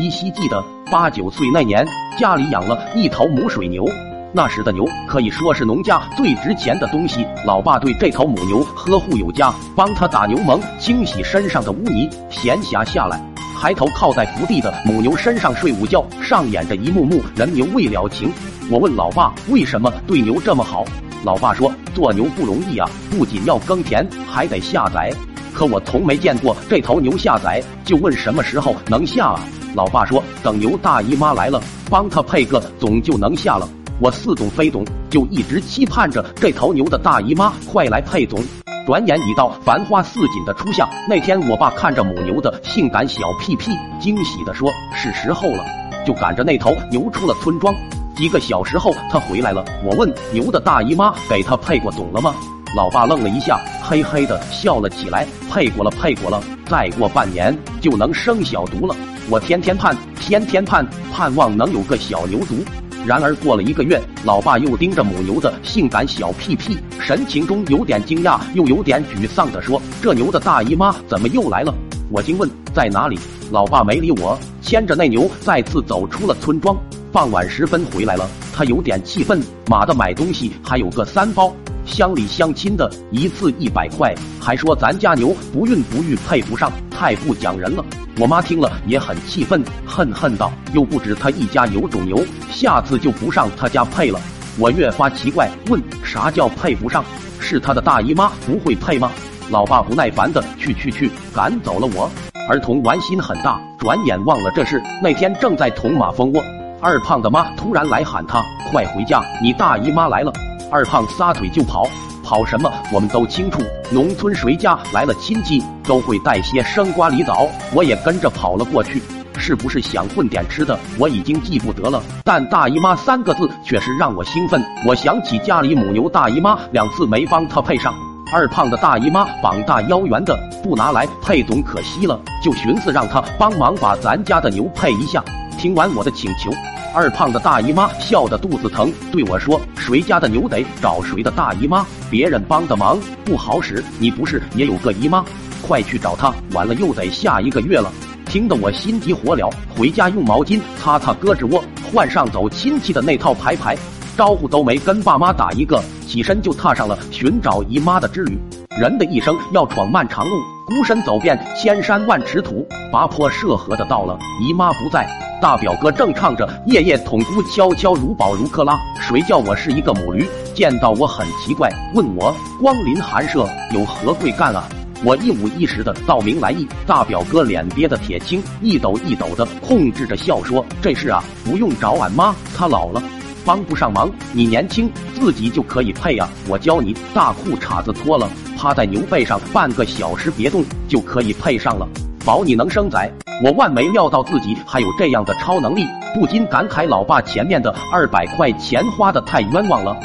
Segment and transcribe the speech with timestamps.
[0.00, 1.86] 依稀记得八九岁那年，
[2.18, 3.84] 家里养了一头母水牛。
[4.32, 7.26] 那时的牛可以说是农家最值钱的东西。
[7.44, 12.08] 老爸对这头母牛呵护有加，帮它打牛虻、清洗身上的污泥。
[12.30, 13.20] 闲暇下来，
[13.54, 18.32] 还头靠在伏地的母牛身上睡午觉，上演着一幕幕人牛未了情。
[18.70, 20.82] 我问老爸为什么对牛这么好，
[21.24, 25.12] 老爸说做牛不容易啊，不仅要耕田，还得下崽。
[25.52, 29.40] 可我从没见过这头牛下崽，就问什么时候能下啊？
[29.74, 33.68] 老爸说等牛大姨妈来了，帮他配个种就能下了。
[34.00, 38.42] 我似懂非懂，就一直期盼着这头牛的大姨妈快来配种。
[38.86, 43.70] 转眼已到繁花似锦的初夏，那天我爸看着母牛的性感小屁屁，
[44.00, 45.64] 惊喜地说：“是时候了。”
[46.04, 47.72] 就赶着那头牛出了村庄。
[48.16, 49.64] 几个小时后，他回来了。
[49.84, 52.34] 我问牛的大姨妈给他配过种了吗？
[52.74, 56.42] 老爸愣了一下，嘿嘿的笑了起来：“配过了，配过了。
[56.66, 58.96] 再过半年就能生小犊了。
[59.30, 62.66] 我天天盼，天天盼，盼望能有个小牛犊。”
[63.06, 71.72] 然而过了一个月，老爸又盯着母牛的性感小屁屁，神情中有点惊讶，又有点沮丧地说：“这牛的大姨妈怎么又来了？”
[72.10, 73.16] 我惊问：“在哪里？”
[73.52, 76.76] 老爸没理我，牵着那牛再次走出了村庄。
[77.12, 81.54] 傍晚时分回来了，他有点气愤：“妈的，买东西还有个三包，
[81.86, 87.84] 乡里乡亲的一次一百块，还说咱家牛不孕不育配不上，太不讲人了。”
[88.20, 94.20] 我妈听了也很气愤，恨恨道：“又不止他一家有种牛，下次就不上他家配了。”
[94.60, 97.02] 我越发奇怪，问：“啥叫配不上？
[97.40, 99.10] 是他的大姨妈不会配吗？”
[99.48, 102.10] 老爸不耐烦的去去去，赶走了我。
[102.46, 104.82] 儿童玩心很大，转眼忘了这事。
[105.02, 106.44] 那天正在捅马蜂窝，
[106.78, 110.30] 二胖的妈突然来喊他：“快回家，你大姨妈来了！”
[110.70, 111.88] 二胖撒腿就跑。
[112.30, 112.72] 跑什么？
[112.92, 117.48] 我们都清楚，农村谁家来了亲戚，都会带些生瓜梨枣。
[117.74, 119.02] 我也跟着跑了过去，
[119.36, 120.78] 是不是想混点吃的？
[120.96, 124.64] 我已经记不得了，但大姨妈三个字却是让我兴奋。
[124.86, 127.92] 我想起家里母牛大姨妈两次没帮她配上，
[128.32, 135.20] 二胖的大姨妈膀大腰圆的，不拿来配总可惜了，就寻思让她帮忙把咱家的牛配一下。
[135.58, 136.52] 听完我的请求。
[136.92, 143.82] 二胖的大姨妈笑得肚子疼，对我说：“谁家的牛得找谁的大姨妈，别人帮的忙不好使。
[144.00, 145.24] 你不是也有个姨妈？
[145.62, 146.34] 快去找她！
[146.52, 147.92] 完了又得下一个月了。”
[148.26, 151.62] 听得我心急火燎，回家用毛巾擦擦胳肢窝，
[151.92, 153.76] 换上走亲戚的那套牌牌，
[154.16, 158.38] 招呼都没跟爸妈打一个，起身就踏上了寻找姨妈的之旅。
[158.80, 160.36] 人的一生要闯漫长路，
[160.70, 165.04] 孤身走遍千山万尺土，跋坡涉河的到了，姨妈不在。
[165.42, 170.24] 大表哥正唱着“夜夜捅咕，悄悄如宝如克拉”，谁叫我是一个母驴？
[170.54, 174.62] 见到我很奇怪，问我光临寒舍有何贵干啊？
[175.04, 176.64] 我一五一十的道明来意。
[176.86, 183.02] 大表哥脸憋得铁青，一抖一抖的控制着笑说：“这事啊，不用找俺妈，她老了，
[183.44, 184.08] 帮不上忙。
[184.32, 184.88] 你年轻，
[185.18, 186.28] 自己就可以配啊！
[186.48, 188.28] 我教你，大裤衩子脱了，
[188.60, 191.88] 趴在牛背上半个小时别动，就可以配上了。”
[192.26, 193.10] 保你能生崽！
[193.42, 199.96] 我万没料到自己还有这样的超能力，不禁感慨老爸前面的二百块钱花的太冤枉了。